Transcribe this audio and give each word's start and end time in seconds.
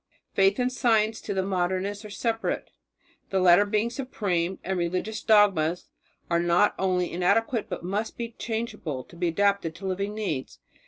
Faith 0.33 0.57
and 0.57 0.71
science 0.71 1.21
to 1.21 1.31
the 1.31 1.43
Modernist 1.43 2.03
are 2.03 2.09
separate, 2.09 2.71
the 3.29 3.39
latter 3.39 3.67
being 3.67 3.91
supreme, 3.91 4.57
and 4.63 4.79
religious 4.79 5.21
dogmas 5.21 5.89
are 6.27 6.39
not 6.39 6.73
only 6.79 7.11
inadequate 7.11 7.67
but 7.69 7.83
must 7.83 8.17
be 8.17 8.33
changeable 8.39 9.03
to 9.03 9.15
be 9.15 9.27
adapted 9.27 9.75
to 9.75 9.85
living 9.85 10.15
needs. 10.15 10.57